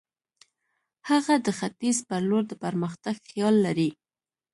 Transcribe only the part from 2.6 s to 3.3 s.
پرمختګ